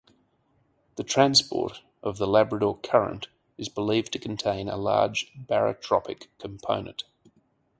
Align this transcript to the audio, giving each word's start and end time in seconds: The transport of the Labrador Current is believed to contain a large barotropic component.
The 0.95 1.03
transport 1.03 1.83
of 2.01 2.17
the 2.17 2.25
Labrador 2.25 2.75
Current 2.79 3.27
is 3.59 3.69
believed 3.69 4.11
to 4.13 4.17
contain 4.19 4.67
a 4.67 4.75
large 4.75 5.31
barotropic 5.47 6.25
component. 6.39 7.03